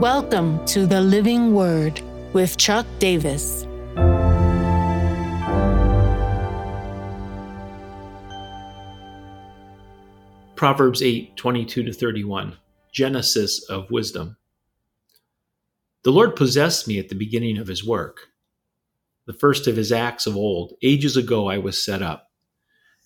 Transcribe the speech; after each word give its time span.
Welcome 0.00 0.64
to 0.64 0.86
the 0.86 1.02
Living 1.02 1.52
Word 1.52 2.00
with 2.32 2.56
Chuck 2.56 2.86
Davis. 3.00 3.66
Proverbs 10.56 11.02
8 11.02 11.36
22 11.36 11.82
to 11.82 11.92
31, 11.92 12.56
Genesis 12.90 13.62
of 13.68 13.90
Wisdom. 13.90 14.38
The 16.04 16.12
Lord 16.12 16.34
possessed 16.34 16.88
me 16.88 16.98
at 16.98 17.10
the 17.10 17.14
beginning 17.14 17.58
of 17.58 17.66
his 17.66 17.84
work, 17.84 18.28
the 19.26 19.34
first 19.34 19.66
of 19.66 19.76
his 19.76 19.92
acts 19.92 20.26
of 20.26 20.34
old. 20.34 20.72
Ages 20.82 21.18
ago 21.18 21.46
I 21.46 21.58
was 21.58 21.84
set 21.84 22.00
up. 22.00 22.30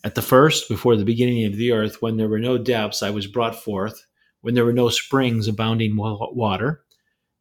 At 0.04 0.14
the 0.14 0.22
first, 0.22 0.68
before 0.68 0.94
the 0.94 1.04
beginning 1.04 1.44
of 1.44 1.56
the 1.56 1.72
earth, 1.72 2.00
when 2.00 2.18
there 2.18 2.28
were 2.28 2.38
no 2.38 2.56
depths, 2.56 3.02
I 3.02 3.10
was 3.10 3.26
brought 3.26 3.56
forth, 3.56 4.06
when 4.42 4.54
there 4.54 4.64
were 4.64 4.72
no 4.72 4.90
springs 4.90 5.48
abounding 5.48 5.96
water. 5.96 6.83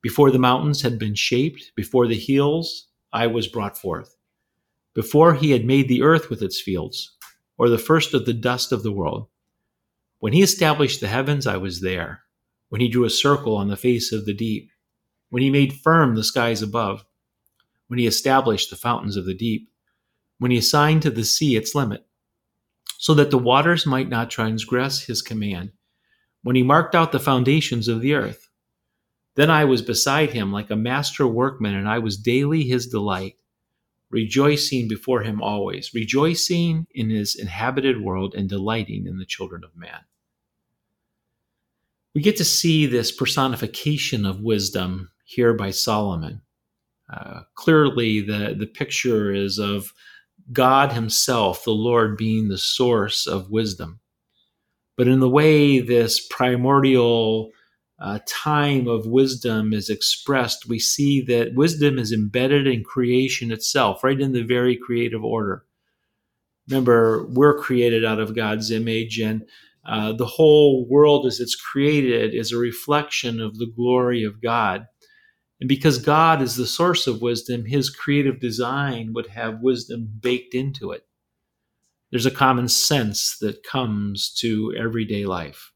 Before 0.03 0.29
the 0.29 0.37
mountains 0.37 0.83
had 0.83 0.99
been 0.99 1.15
shaped, 1.15 1.71
before 1.75 2.05
the 2.05 2.19
hills, 2.19 2.89
I 3.11 3.25
was 3.25 3.47
brought 3.47 3.75
forth. 3.75 4.15
Before 4.93 5.33
he 5.33 5.49
had 5.49 5.65
made 5.65 5.87
the 5.87 6.03
earth 6.03 6.29
with 6.29 6.43
its 6.43 6.61
fields, 6.61 7.15
or 7.57 7.69
the 7.69 7.79
first 7.79 8.13
of 8.13 8.25
the 8.25 8.33
dust 8.33 8.71
of 8.71 8.83
the 8.83 8.91
world. 8.91 9.27
When 10.19 10.33
he 10.33 10.43
established 10.43 11.01
the 11.01 11.07
heavens, 11.07 11.47
I 11.47 11.57
was 11.57 11.81
there. 11.81 12.21
When 12.69 12.81
he 12.81 12.87
drew 12.87 13.05
a 13.05 13.09
circle 13.09 13.57
on 13.57 13.69
the 13.69 13.75
face 13.75 14.11
of 14.11 14.25
the 14.25 14.35
deep 14.35 14.69
when 15.33 15.41
he 15.41 15.49
made 15.49 15.73
firm 15.73 16.13
the 16.13 16.23
skies 16.23 16.61
above, 16.61 17.03
when 17.87 17.97
he 17.97 18.05
established 18.05 18.69
the 18.69 18.75
fountains 18.75 19.17
of 19.17 19.25
the 19.25 19.33
deep, 19.33 19.67
when 20.37 20.51
he 20.51 20.59
assigned 20.59 21.01
to 21.01 21.09
the 21.09 21.23
sea 21.23 21.55
its 21.55 21.73
limit, 21.73 22.05
so 22.99 23.15
that 23.15 23.31
the 23.31 23.37
waters 23.39 23.87
might 23.87 24.07
not 24.07 24.29
transgress 24.29 25.01
his 25.01 25.23
command, 25.23 25.71
when 26.43 26.55
he 26.55 26.61
marked 26.61 26.93
out 26.93 27.11
the 27.11 27.19
foundations 27.19 27.87
of 27.87 27.99
the 27.99 28.13
earth. 28.13 28.42
Then 29.35 29.49
I 29.49 29.65
was 29.65 29.81
beside 29.81 30.31
him 30.31 30.51
like 30.51 30.69
a 30.69 30.75
master 30.75 31.27
workman, 31.27 31.75
and 31.75 31.89
I 31.89 31.99
was 31.99 32.17
daily 32.17 32.63
his 32.63 32.87
delight, 32.87 33.35
rejoicing 34.09 34.87
before 34.87 35.23
him 35.23 35.41
always, 35.41 35.93
rejoicing 35.93 36.85
in 36.93 37.09
his 37.09 37.35
inhabited 37.35 38.01
world 38.01 38.35
and 38.35 38.47
delighting 38.47 39.07
in 39.07 39.17
the 39.17 39.25
children 39.25 39.63
of 39.63 39.75
man. 39.75 40.01
We 42.13 42.21
get 42.21 42.37
to 42.37 42.45
see 42.45 42.85
this 42.85 43.11
personification 43.11 44.25
of 44.25 44.41
wisdom 44.41 45.09
here 45.25 45.53
by 45.55 45.71
Solomon. 45.71 46.41
Uh, 47.11 47.41
clearly, 47.55 48.21
the, 48.21 48.55
the 48.57 48.67
picture 48.67 49.33
is 49.33 49.57
of 49.57 49.93
God 50.51 50.91
Himself, 50.91 51.63
the 51.63 51.71
Lord, 51.71 52.17
being 52.17 52.49
the 52.49 52.57
source 52.57 53.25
of 53.25 53.49
wisdom. 53.49 53.99
But 54.95 55.07
in 55.07 55.19
the 55.19 55.29
way 55.29 55.79
this 55.79 56.25
primordial 56.27 57.51
uh, 58.03 58.19
time 58.27 58.85
of 58.85 59.07
wisdom 59.07 59.71
is 59.71 59.89
expressed, 59.89 60.67
we 60.67 60.77
see 60.77 61.21
that 61.21 61.55
wisdom 61.55 61.97
is 61.97 62.11
embedded 62.11 62.67
in 62.67 62.83
creation 62.83 63.49
itself, 63.49 64.03
right 64.03 64.19
in 64.19 64.33
the 64.33 64.43
very 64.43 64.75
creative 64.75 65.23
order. 65.23 65.63
Remember, 66.69 67.25
we're 67.29 67.57
created 67.57 68.03
out 68.03 68.19
of 68.19 68.35
God's 68.35 68.71
image, 68.71 69.19
and 69.19 69.45
uh, 69.87 70.11
the 70.11 70.25
whole 70.25 70.85
world 70.89 71.25
as 71.25 71.39
it's 71.39 71.55
created 71.55 72.35
is 72.35 72.51
a 72.51 72.57
reflection 72.57 73.39
of 73.39 73.57
the 73.57 73.71
glory 73.73 74.25
of 74.25 74.41
God. 74.41 74.85
And 75.61 75.69
because 75.69 75.97
God 75.97 76.41
is 76.41 76.57
the 76.57 76.67
source 76.67 77.07
of 77.07 77.21
wisdom, 77.21 77.63
his 77.63 77.89
creative 77.89 78.41
design 78.41 79.13
would 79.13 79.27
have 79.27 79.61
wisdom 79.61 80.09
baked 80.19 80.53
into 80.53 80.91
it. 80.91 81.05
There's 82.11 82.25
a 82.25 82.31
common 82.31 82.67
sense 82.67 83.37
that 83.39 83.63
comes 83.63 84.33
to 84.39 84.75
everyday 84.77 85.25
life. 85.25 85.71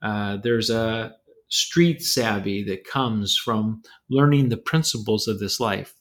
Uh, 0.00 0.38
there's 0.38 0.70
a 0.70 1.14
street 1.48 2.02
savvy 2.02 2.64
that 2.64 2.84
comes 2.84 3.36
from 3.36 3.82
learning 4.08 4.48
the 4.48 4.56
principles 4.56 5.28
of 5.28 5.38
this 5.38 5.60
life. 5.60 5.94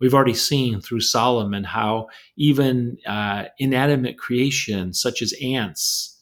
We've 0.00 0.14
already 0.14 0.34
seen 0.34 0.80
through 0.80 1.00
Solomon 1.00 1.64
how 1.64 2.08
even 2.36 2.98
uh, 3.06 3.44
inanimate 3.58 4.18
creation, 4.18 4.92
such 4.92 5.22
as 5.22 5.34
ants, 5.42 6.20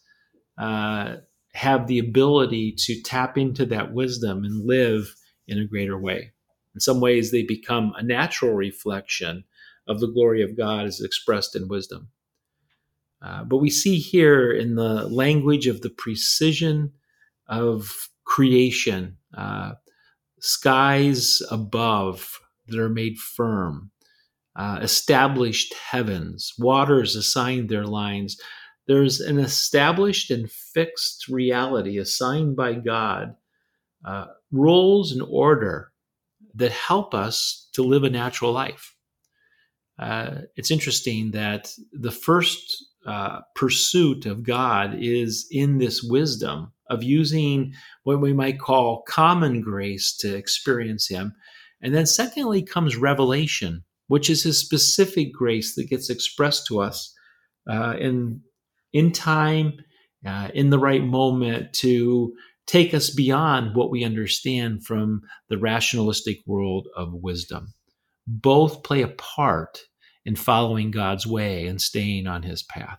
uh, 0.59 1.17
have 1.55 1.87
the 1.87 1.99
ability 1.99 2.75
to 2.79 3.01
tap 3.03 3.37
into 3.37 3.67
that 3.67 3.93
wisdom 3.93 4.45
and 4.45 4.65
live 4.65 5.15
in 5.47 5.59
a 5.59 5.67
greater 5.67 5.99
way. 5.99 6.33
In 6.75 6.81
some 6.81 7.01
ways, 7.01 7.31
they 7.31 7.43
become 7.43 7.93
a 7.97 8.03
natural 8.03 8.55
reflection 8.55 9.45
of 9.87 10.01
the 10.01 10.07
glory 10.07 10.43
of 10.43 10.57
God 10.57 10.87
as 10.87 11.01
expressed 11.01 11.57
in 11.57 11.69
wisdom. 11.69 12.09
Uh, 13.21 13.45
but 13.45 13.59
we 13.59 13.71
see 13.71 13.99
here 13.99 14.51
in 14.51 14.75
the 14.75 15.07
language 15.09 15.67
of 15.67 15.81
the 15.83 15.91
precision 15.91 16.93
of 17.47 18.09
creation, 18.33 19.15
uh, 19.37 19.73
skies 20.41 21.43
above 21.51 22.41
that 22.67 22.79
are 22.79 22.89
made 22.89 23.19
firm, 23.19 23.91
uh, 24.57 24.79
established 24.81 25.75
heavens, 25.75 26.55
waters 26.59 27.15
assigned 27.15 27.69
their 27.69 27.85
lines. 27.85 28.41
There's 28.87 29.21
an 29.21 29.39
established 29.39 30.31
and 30.31 30.51
fixed 30.51 31.29
reality 31.29 31.99
assigned 31.99 32.57
by 32.57 32.73
God 32.73 33.35
uh, 34.03 34.29
rules 34.51 35.13
and 35.13 35.23
order 35.29 35.93
that 36.55 36.73
help 36.73 37.13
us 37.13 37.69
to 37.75 37.83
live 37.83 38.03
a 38.03 38.09
natural 38.09 38.53
life. 38.53 38.97
Uh, 39.99 40.39
it's 40.57 40.71
interesting 40.71 41.33
that 41.33 41.71
the 41.93 42.11
first 42.11 42.83
uh, 43.05 43.41
pursuit 43.55 44.25
of 44.25 44.43
God 44.43 44.95
is 44.99 45.47
in 45.51 45.77
this 45.77 46.03
wisdom 46.03 46.73
of 46.93 47.03
using 47.03 47.73
what 48.05 48.21
we 48.21 48.33
might 48.33 48.61
call 48.61 49.03
common 49.09 49.61
grace 49.61 50.17
to 50.19 50.35
experience 50.35 51.09
Him. 51.09 51.35
And 51.81 51.95
then, 51.95 52.07
secondly, 52.07 52.63
comes 52.63 52.97
revelation, 52.97 53.83
which 54.07 54.31
is 54.31 54.43
His 54.43 54.59
specific 54.59 55.33
grace 55.33 55.75
that 55.75 55.91
gets 55.91 56.11
expressed 56.11 56.67
to 56.67 56.81
us 56.81 57.13
uh, 57.69 57.97
in, 57.99 58.43
in 58.93 59.13
time, 59.13 59.73
uh, 60.27 60.49
in 60.55 60.71
the 60.71 60.79
right 60.79 61.03
moment 61.03 61.73
to 61.75 62.33
take 62.67 62.95
us 62.95 63.11
beyond 63.11 63.75
what 63.75 63.91
we 63.91 64.05
understand 64.05 64.87
from 64.87 65.23
the 65.49 65.59
rationalistic 65.59 66.39
world 66.47 66.87
of 66.97 67.13
wisdom. 67.13 67.75
Both 68.27 68.85
play 68.85 69.03
a 69.03 69.09
part 69.09 69.81
in 70.25 70.37
following 70.37 70.91
God's 70.91 71.27
way 71.27 71.67
and 71.67 71.81
staying 71.81 72.27
on 72.27 72.45
his 72.45 72.63
path. 72.63 72.99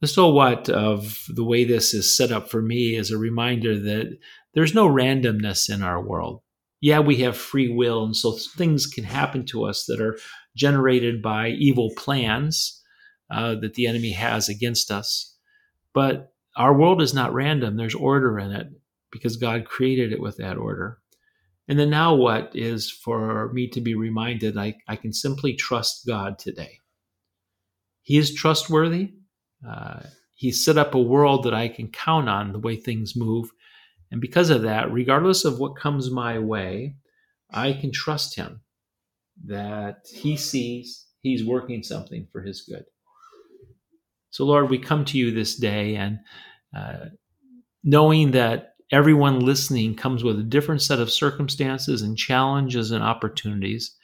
The 0.00 0.06
so 0.06 0.28
what 0.28 0.68
of 0.68 1.24
the 1.28 1.44
way 1.44 1.64
this 1.64 1.94
is 1.94 2.14
set 2.14 2.30
up 2.30 2.50
for 2.50 2.60
me 2.60 2.96
is 2.96 3.10
a 3.10 3.18
reminder 3.18 3.78
that 3.78 4.18
there's 4.52 4.74
no 4.74 4.88
randomness 4.88 5.72
in 5.72 5.82
our 5.82 6.02
world. 6.02 6.42
Yeah, 6.80 7.00
we 7.00 7.16
have 7.16 7.36
free 7.36 7.68
will, 7.68 8.04
and 8.04 8.14
so 8.14 8.32
things 8.32 8.86
can 8.86 9.04
happen 9.04 9.46
to 9.46 9.64
us 9.64 9.86
that 9.86 10.00
are 10.00 10.18
generated 10.54 11.22
by 11.22 11.48
evil 11.48 11.92
plans 11.96 12.82
uh, 13.30 13.54
that 13.56 13.74
the 13.74 13.86
enemy 13.86 14.12
has 14.12 14.48
against 14.48 14.90
us. 14.90 15.36
But 15.94 16.32
our 16.56 16.74
world 16.76 17.00
is 17.00 17.14
not 17.14 17.32
random, 17.32 17.76
there's 17.76 17.94
order 17.94 18.38
in 18.38 18.50
it 18.52 18.68
because 19.10 19.36
God 19.36 19.64
created 19.64 20.12
it 20.12 20.20
with 20.20 20.36
that 20.36 20.58
order. 20.58 20.98
And 21.68 21.78
then 21.78 21.90
now, 21.90 22.14
what 22.14 22.54
is 22.54 22.90
for 22.90 23.52
me 23.52 23.68
to 23.70 23.80
be 23.80 23.94
reminded 23.94 24.56
I, 24.56 24.76
I 24.86 24.96
can 24.96 25.12
simply 25.12 25.54
trust 25.54 26.06
God 26.06 26.38
today. 26.38 26.80
He 28.02 28.18
is 28.18 28.34
trustworthy. 28.34 29.14
Uh, 29.66 30.00
he 30.34 30.52
set 30.52 30.76
up 30.76 30.94
a 30.94 31.00
world 31.00 31.44
that 31.44 31.54
I 31.54 31.68
can 31.68 31.88
count 31.88 32.28
on 32.28 32.52
the 32.52 32.58
way 32.58 32.76
things 32.76 33.16
move. 33.16 33.50
And 34.10 34.20
because 34.20 34.50
of 34.50 34.62
that, 34.62 34.92
regardless 34.92 35.44
of 35.44 35.58
what 35.58 35.76
comes 35.76 36.10
my 36.10 36.38
way, 36.38 36.96
I 37.50 37.72
can 37.72 37.90
trust 37.90 38.36
Him 38.36 38.60
that 39.46 40.06
He 40.12 40.36
sees 40.36 41.06
He's 41.22 41.44
working 41.44 41.82
something 41.82 42.28
for 42.30 42.42
His 42.42 42.62
good. 42.62 42.84
So, 44.30 44.44
Lord, 44.44 44.68
we 44.68 44.78
come 44.78 45.04
to 45.06 45.18
you 45.18 45.30
this 45.30 45.56
day 45.56 45.96
and 45.96 46.18
uh, 46.76 47.06
knowing 47.82 48.32
that 48.32 48.74
everyone 48.92 49.40
listening 49.40 49.94
comes 49.94 50.22
with 50.22 50.38
a 50.38 50.44
different 50.44 50.82
set 50.82 51.00
of 51.00 51.10
circumstances 51.10 52.02
and 52.02 52.16
challenges 52.16 52.90
and 52.90 53.02
opportunities. 53.02 53.96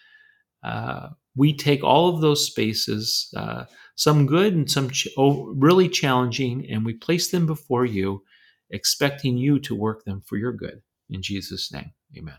Uh, 0.62 1.10
we 1.36 1.56
take 1.56 1.82
all 1.82 2.14
of 2.14 2.20
those 2.20 2.46
spaces, 2.46 3.32
uh, 3.36 3.64
some 3.96 4.26
good 4.26 4.54
and 4.54 4.70
some 4.70 4.90
ch- 4.90 5.08
oh, 5.16 5.52
really 5.56 5.88
challenging, 5.88 6.68
and 6.70 6.84
we 6.84 6.94
place 6.94 7.30
them 7.30 7.46
before 7.46 7.84
you, 7.84 8.22
expecting 8.70 9.36
you 9.36 9.58
to 9.60 9.74
work 9.74 10.04
them 10.04 10.22
for 10.26 10.36
your 10.36 10.52
good. 10.52 10.82
In 11.10 11.22
Jesus' 11.22 11.72
name, 11.72 11.92
amen. 12.16 12.36